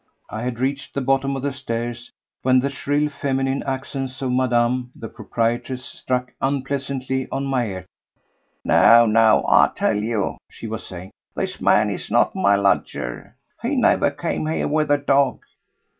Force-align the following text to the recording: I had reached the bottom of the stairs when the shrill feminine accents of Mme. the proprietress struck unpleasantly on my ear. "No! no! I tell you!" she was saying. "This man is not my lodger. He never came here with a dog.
I 0.31 0.41
had 0.41 0.57
reached 0.57 0.95
the 0.95 0.99
bottom 1.01 1.35
of 1.35 1.43
the 1.43 1.53
stairs 1.53 2.11
when 2.41 2.59
the 2.59 2.71
shrill 2.71 3.07
feminine 3.07 3.61
accents 3.67 4.19
of 4.23 4.31
Mme. 4.31 4.89
the 4.95 5.07
proprietress 5.07 5.85
struck 5.85 6.33
unpleasantly 6.41 7.27
on 7.31 7.45
my 7.45 7.67
ear. 7.67 7.85
"No! 8.65 9.05
no! 9.05 9.45
I 9.47 9.69
tell 9.75 9.93
you!" 9.93 10.39
she 10.49 10.65
was 10.65 10.87
saying. 10.87 11.11
"This 11.35 11.61
man 11.61 11.91
is 11.91 12.09
not 12.09 12.35
my 12.35 12.55
lodger. 12.55 13.35
He 13.61 13.75
never 13.75 14.09
came 14.09 14.47
here 14.47 14.67
with 14.67 14.89
a 14.89 14.97
dog. 14.97 15.41